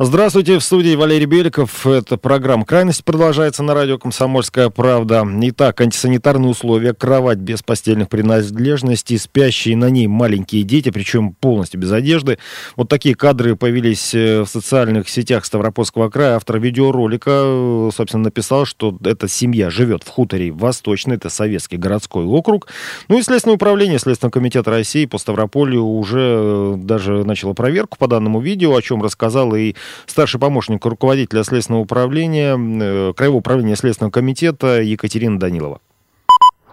[0.00, 1.84] Здравствуйте, в студии Валерий Беликов.
[1.84, 5.26] Это программа «Крайность» продолжается на радио «Комсомольская правда».
[5.42, 11.90] Итак, антисанитарные условия, кровать без постельных принадлежностей, спящие на ней маленькие дети, причем полностью без
[11.90, 12.38] одежды.
[12.76, 16.36] Вот такие кадры появились э, в социальных сетях Ставропольского края.
[16.36, 22.24] Автор видеоролика, э, собственно, написал, что эта семья живет в хуторе Восточный, это советский городской
[22.24, 22.68] округ.
[23.08, 28.06] Ну и Следственное управление Следственного комитета России по Ставрополю уже э, даже начало проверку по
[28.06, 29.74] данному видео, о чем рассказал и
[30.06, 35.80] старший помощник руководителя Следственного управления, э, Краевого управления Следственного комитета Екатерина Данилова.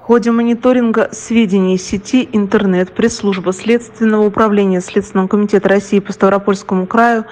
[0.06, 7.26] В ходе мониторинга сведений сети интернет пресс-служба Следственного управления Следственного комитета России по Ставропольскому краю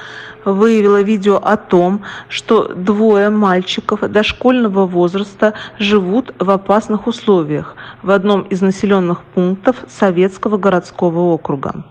[0.43, 8.41] выявила видео о том, что двое мальчиков дошкольного возраста живут в опасных условиях в одном
[8.41, 11.85] из населенных пунктов Советского городского округа.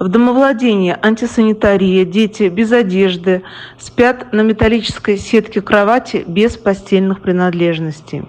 [0.00, 3.42] В домовладении антисанитария, дети без одежды,
[3.78, 8.22] спят на металлической сетке кровати без постельных принадлежностей.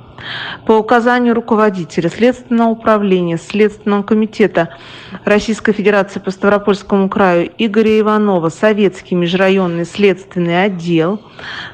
[0.65, 4.75] По указанию руководителя Следственного управления Следственного комитета
[5.23, 11.21] Российской Федерации по Ставропольскому краю Игоря Иванова Советский межрайонный следственный отдел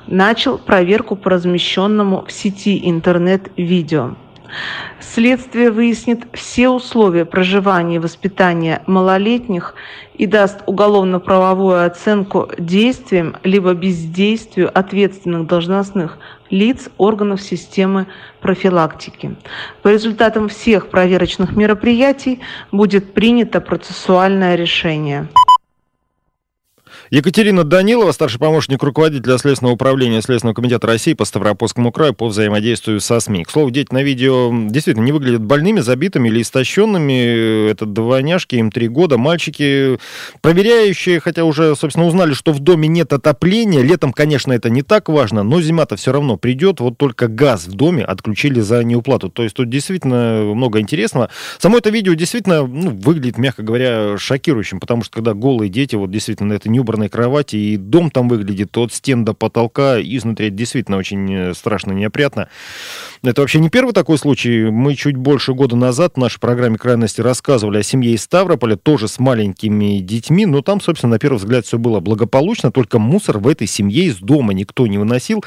[0.05, 4.11] начал проверку по размещенному в сети интернет-видео.
[4.99, 9.75] Следствие выяснит все условия проживания и воспитания малолетних
[10.15, 16.17] и даст уголовно-правовую оценку действиям либо бездействию ответственных должностных
[16.49, 18.07] лиц органов системы
[18.41, 19.35] профилактики.
[19.81, 22.39] По результатам всех проверочных мероприятий
[22.71, 25.27] будет принято процессуальное решение.
[27.09, 32.99] Екатерина Данилова, старший помощник руководителя Следственного управления Следственного комитета России по Ставропольскому краю по взаимодействию
[32.99, 33.45] со СМИ.
[33.45, 37.69] К слову, дети на видео действительно не выглядят больными, забитыми или истощенными.
[37.69, 39.99] Это двойняшки, им три года, мальчики,
[40.41, 43.81] проверяющие, хотя уже, собственно, узнали, что в доме нет отопления.
[43.81, 46.81] Летом, конечно, это не так важно, но зима-то все равно придет.
[46.81, 49.29] Вот только газ в доме отключили за неуплату.
[49.29, 51.29] То есть тут действительно много интересного.
[51.57, 56.11] Само это видео действительно ну, выглядит, мягко говоря, шокирующим, потому что когда голые дети, вот
[56.11, 60.49] действительно это не убрано убранной кровати, и дом там выглядит от стен до потолка, изнутри
[60.49, 62.49] действительно очень э, страшно неопрятно.
[63.23, 64.69] Это вообще не первый такой случай.
[64.69, 69.07] Мы чуть больше года назад в нашей программе «Крайности» рассказывали о семье из Ставрополя, тоже
[69.07, 73.47] с маленькими детьми, но там, собственно, на первый взгляд все было благополучно, только мусор в
[73.47, 75.43] этой семье из дома никто не выносил.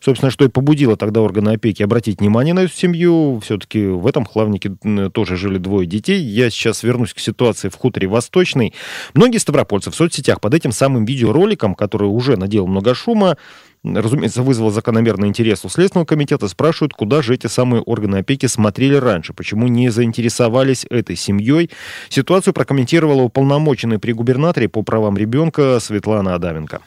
[0.00, 3.40] Собственно, что и побудило тогда органы опеки обратить внимание на эту семью.
[3.44, 4.74] Все-таки в этом хлавнике
[5.12, 6.20] тоже жили двое детей.
[6.20, 8.74] Я сейчас вернусь к ситуации в хуторе Восточный.
[9.14, 13.36] Многие ставропольцы в соцсетях под этим самым самым видеороликом, который уже наделал много шума,
[13.82, 18.96] разумеется, вызвал закономерный интерес у Следственного комитета, спрашивают, куда же эти самые органы опеки смотрели
[18.96, 21.70] раньше, почему не заинтересовались этой семьей.
[22.10, 26.80] Ситуацию прокомментировала уполномоченный при губернаторе по правам ребенка Светлана Адаменко.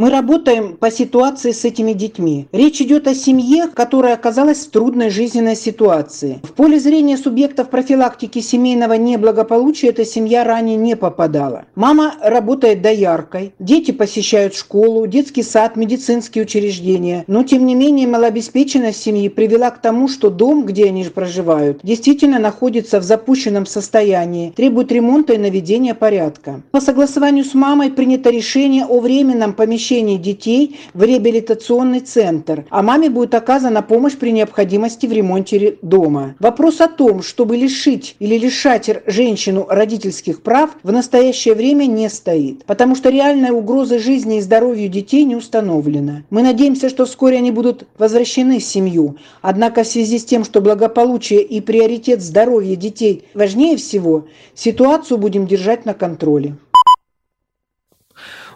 [0.00, 2.46] Мы работаем по ситуации с этими детьми.
[2.52, 6.40] Речь идет о семье, которая оказалась в трудной жизненной ситуации.
[6.42, 11.66] В поле зрения субъектов профилактики семейного неблагополучия эта семья ранее не попадала.
[11.74, 17.24] Мама работает дояркой, дети посещают школу, детский сад, медицинские учреждения.
[17.26, 22.38] Но, тем не менее, малообеспеченность семьи привела к тому, что дом, где они проживают, действительно
[22.38, 26.62] находится в запущенном состоянии, требует ремонта и наведения порядка.
[26.70, 32.82] По согласованию с мамой принято решение о временном помещении помещении детей в реабилитационный центр, а
[32.82, 36.36] маме будет оказана помощь при необходимости в ремонте дома.
[36.38, 42.64] Вопрос о том, чтобы лишить или лишать женщину родительских прав в настоящее время не стоит,
[42.66, 46.22] потому что реальная угроза жизни и здоровью детей не установлена.
[46.30, 50.60] Мы надеемся, что вскоре они будут возвращены в семью, однако в связи с тем, что
[50.60, 56.54] благополучие и приоритет здоровья детей важнее всего, ситуацию будем держать на контроле.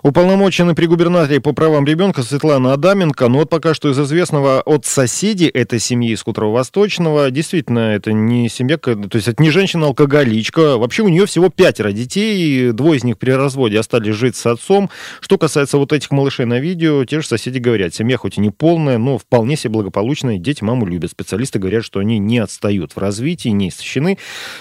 [0.05, 4.61] Уполномоченный при губернаторе по правам ребенка Светлана Адаменко, но ну вот пока что из известного
[4.61, 9.49] от соседей этой семьи из Хуторова Восточного, действительно, это не семья, то есть это не
[9.49, 14.45] женщина-алкоголичка, вообще у нее всего пятеро детей, двое из них при разводе остались жить с
[14.45, 14.91] отцом.
[15.21, 18.51] Что касается вот этих малышей на видео, те же соседи говорят, семья хоть и не
[18.51, 21.13] полная, но вполне себе благополучная, дети маму любят.
[21.13, 24.19] Специалисты говорят, что они не отстают в развитии, не истощены.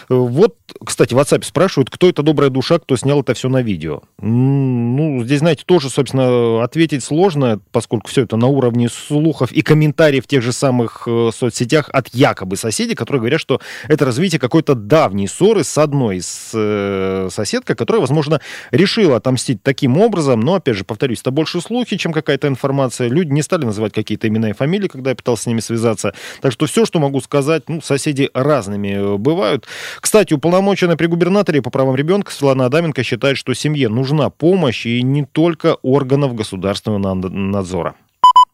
[0.07, 0.55] Вот,
[0.85, 4.03] кстати, в WhatsApp спрашивают, кто эта добрая душа, кто снял это все на видео.
[4.21, 9.63] Ну, здесь здесь, знаете, тоже, собственно, ответить сложно, поскольку все это на уровне слухов и
[9.63, 14.39] комментариев в тех же самых э, соцсетях от якобы соседей, которые говорят, что это развитие
[14.39, 20.55] какой-то давней ссоры с одной из э, соседкой, которая, возможно, решила отомстить таким образом, но,
[20.55, 23.09] опять же, повторюсь, это больше слухи, чем какая-то информация.
[23.09, 26.13] Люди не стали называть какие-то имена и фамилии, когда я пытался с ними связаться.
[26.41, 29.65] Так что все, что могу сказать, ну, соседи разными э, бывают.
[29.99, 35.01] Кстати, уполномоченная при губернаторе по правам ребенка Светлана Адаменко считает, что семье нужна помощь и
[35.01, 37.95] не только органов государственного надзора.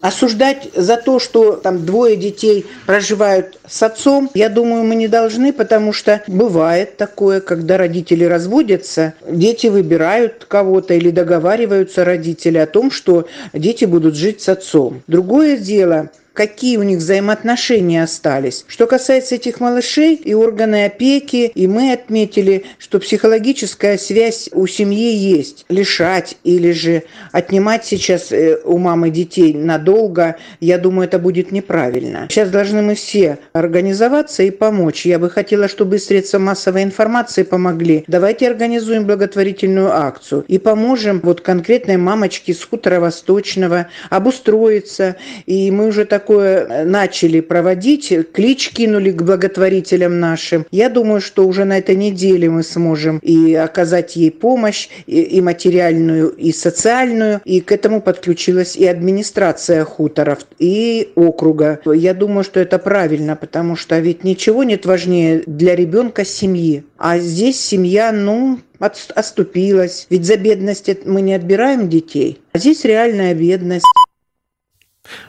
[0.02, 5.52] Осуждать за то, что там двое детей проживают с отцом, я думаю, мы не должны,
[5.52, 12.92] потому что бывает такое, когда родители разводятся, дети выбирают кого-то или договариваются родители о том,
[12.92, 15.02] что дети будут жить с отцом.
[15.08, 18.66] Другое дело, какие у них взаимоотношения остались.
[18.68, 25.14] Что касается этих малышей и органы опеки, и мы отметили, что психологическая связь у семьи
[25.14, 25.66] есть.
[25.70, 32.28] Лишать или же отнимать сейчас э, у мамы детей надолго, я думаю, это будет неправильно.
[32.30, 35.06] Сейчас должны мы все организоваться и помочь.
[35.06, 38.04] Я бы хотела, чтобы средства массовой информации помогли.
[38.08, 45.16] Давайте организуем благотворительную акцию и поможем вот конкретной мамочке с хутора Восточного обустроиться.
[45.46, 50.66] И мы уже так такое э, начали проводить, клич кинули к благотворителям нашим.
[50.70, 55.42] Я думаю, что уже на этой неделе мы сможем и оказать ей помощь, и, и
[55.42, 57.40] материальную, и социальную.
[57.46, 61.80] И к этому подключилась и администрация хуторов, и округа.
[61.86, 66.84] Я думаю, что это правильно, потому что ведь ничего нет важнее для ребенка семьи.
[66.98, 70.06] А здесь семья, ну, отступилась.
[70.10, 72.42] Ведь за бедность мы не отбираем детей.
[72.52, 73.86] А здесь реальная бедность.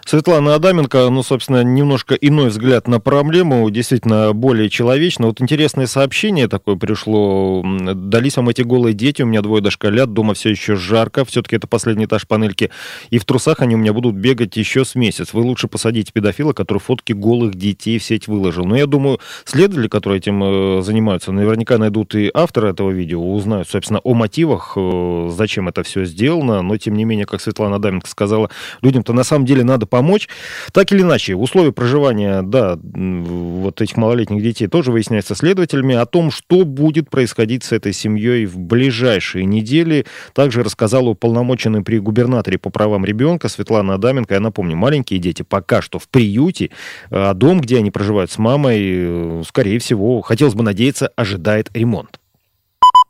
[0.05, 5.27] Светлана Адаменко, ну, собственно, немножко иной взгляд на проблему, действительно более человечно.
[5.27, 7.65] Вот интересное сообщение такое пришло.
[7.95, 11.67] Дались вам эти голые дети, у меня двое дошколят, дома все еще жарко, все-таки это
[11.67, 12.71] последний этаж панельки,
[13.11, 15.33] и в трусах они у меня будут бегать еще с месяц.
[15.33, 18.65] Вы лучше посадите педофила, который фотки голых детей в сеть выложил.
[18.65, 23.69] Но я думаю, следователи, которые этим э, занимаются, наверняка найдут и автора этого видео, узнают,
[23.69, 28.09] собственно, о мотивах, э, зачем это все сделано, но, тем не менее, как Светлана Адаменко
[28.09, 28.51] сказала,
[28.83, 30.29] людям-то на самом деле надо помочь.
[30.73, 35.95] Так или иначе, условия проживания, да, вот этих малолетних детей тоже выясняется следователями.
[35.95, 41.99] О том, что будет происходить с этой семьей в ближайшие недели, также рассказала уполномоченный при
[41.99, 44.35] губернаторе по правам ребенка Светлана Адаменко.
[44.35, 46.71] Я напомню, маленькие дети пока что в приюте,
[47.11, 52.19] а дом, где они проживают с мамой, скорее всего, хотелось бы надеяться, ожидает ремонт.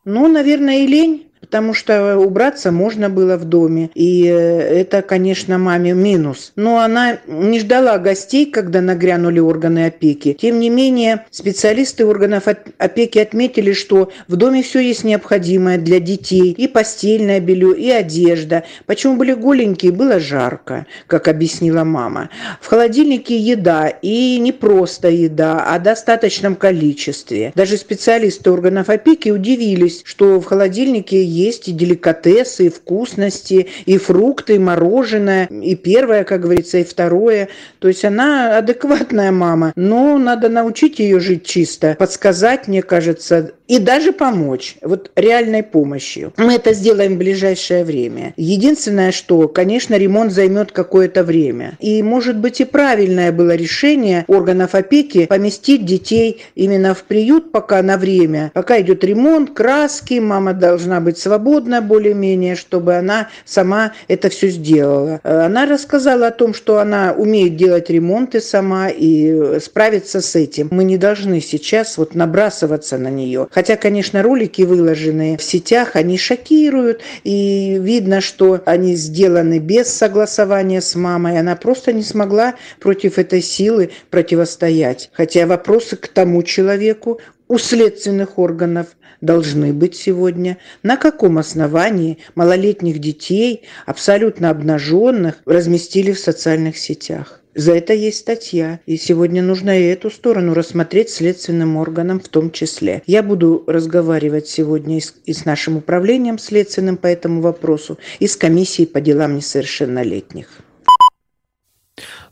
[0.05, 3.91] Ну, наверное, и лень потому что убраться можно было в доме.
[3.95, 4.33] И э,
[4.81, 6.53] это, конечно, маме минус.
[6.57, 10.37] Но она не ждала гостей, когда нагрянули органы опеки.
[10.41, 12.45] Тем не менее, специалисты органов
[12.79, 16.53] опеки отметили, что в доме все есть необходимое для детей.
[16.53, 18.65] И постельное белье, и одежда.
[18.87, 19.93] Почему были голенькие?
[19.93, 22.31] Было жарко, как объяснила мама.
[22.61, 23.89] В холодильнике еда.
[23.89, 27.53] И не просто еда, а в достаточном количестве.
[27.55, 34.57] Даже специалисты органов опеки удивились, что в холодильнике есть и деликатесы, и вкусности, и фрукты,
[34.57, 37.49] и мороженое, и первое, как говорится, и второе.
[37.79, 43.79] То есть она адекватная мама, но надо научить ее жить чисто, подсказать, мне кажется, и
[43.79, 46.33] даже помочь, вот реальной помощью.
[46.37, 48.35] Мы это сделаем в ближайшее время.
[48.37, 51.77] Единственное, что, конечно, ремонт займет какое-то время.
[51.79, 57.81] И, может быть, и правильное было решение органов опеки поместить детей именно в приют пока
[57.81, 58.51] на время.
[58.55, 65.21] Пока идет ремонт, краски, мама должна быть свободна более-менее, чтобы она сама это все сделала.
[65.23, 70.69] Она рассказала о том, что она умеет делать ремонты сама и справиться с этим.
[70.71, 73.49] Мы не должны сейчас вот набрасываться на нее.
[73.51, 80.81] Хотя, конечно, ролики, выложенные в сетях, они шокируют, и видно, что они сделаны без согласования
[80.81, 81.39] с мамой.
[81.39, 85.11] Она просто не смогла против этой силы противостоять.
[85.13, 87.21] Хотя вопросы к тому человеку
[87.51, 96.21] у следственных органов должны быть сегодня, на каком основании малолетних детей, абсолютно обнаженных, разместили в
[96.21, 97.41] социальных сетях.
[97.57, 102.53] За это есть статья, и сегодня нужно и эту сторону рассмотреть следственным органам в том
[102.53, 103.03] числе.
[103.07, 108.29] Я буду разговаривать сегодня и с, и с нашим управлением следственным по этому вопросу, и
[108.29, 110.63] с комиссией по делам несовершеннолетних.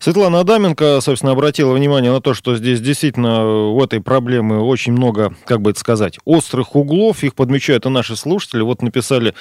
[0.01, 5.35] Светлана Адаменко, собственно, обратила внимание на то, что здесь действительно у этой проблемы очень много,
[5.45, 7.25] как бы это сказать, острых углов.
[7.25, 8.63] Их подмечают и наши слушатели.
[8.63, 9.35] Вот написали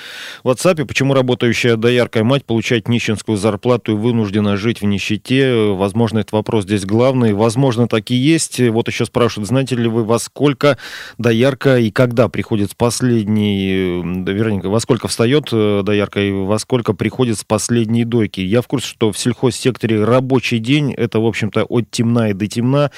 [0.43, 5.73] в WhatsApp, почему работающая дояркая мать получает нищенскую зарплату и вынуждена жить в нищете.
[5.73, 7.33] Возможно, этот вопрос здесь главный.
[7.33, 8.59] Возможно, так и есть.
[8.59, 10.79] Вот еще спрашивают, знаете ли вы, во сколько
[11.19, 16.93] доярка и когда приходит с последней, вернее, во сколько встает э, доярка и во сколько
[16.93, 18.41] приходит с последней дойки.
[18.41, 20.93] Я в курсе, что в сельхозсекторе рабочий рабочий день.
[20.93, 22.91] Это, в общем-то, от темна и до темна.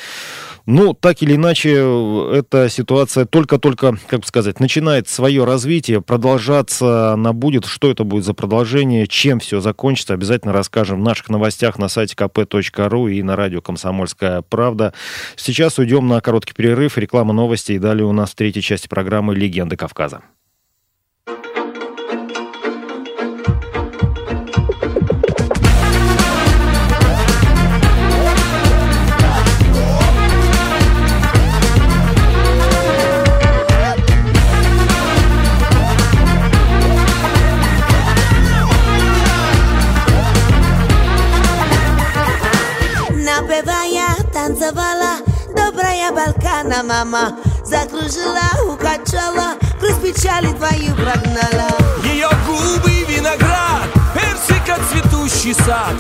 [0.65, 1.71] Ну, так или иначе,
[2.33, 7.65] эта ситуация только-только, как бы сказать, начинает свое развитие, продолжаться она будет.
[7.65, 12.15] Что это будет за продолжение, чем все закончится, обязательно расскажем в наших новостях на сайте
[12.15, 14.93] kp.ru и на радио «Комсомольская правда».
[15.35, 19.35] Сейчас уйдем на короткий перерыв, реклама новостей, и далее у нас в третьей части программы
[19.35, 20.21] «Легенды Кавказа».
[46.83, 51.69] Мама Закружила, укачала Груз печали твою прогнала.
[52.03, 55.95] Ее губы виноград Персика цветущий сад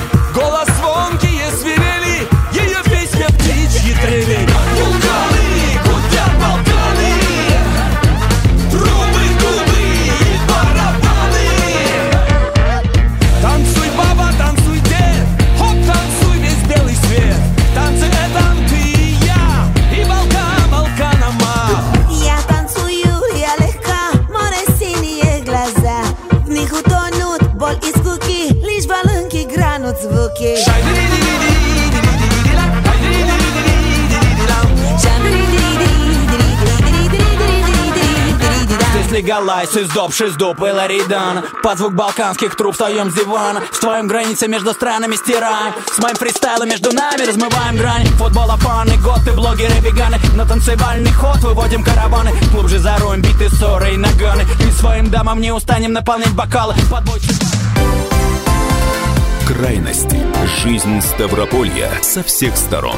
[39.39, 44.47] Здесь легалайз, издоб, шиздоб и ларидан Под звук балканских труб встаем с дивана Строим границы
[44.47, 48.05] между странами, стираем С моим фристайлом между нами размываем грань.
[48.17, 50.17] Футбола, фаны, готы, блогеры, веганы.
[50.35, 54.43] На танцевальный ход выводим караваны Глубже зароем биты, ссоры и наганы.
[54.67, 56.75] И своим дамам не устанем наполнять бокалы.
[56.91, 57.21] Под бой
[59.47, 60.17] Крайности.
[60.63, 62.97] Жизнь Ставрополья со всех сторон.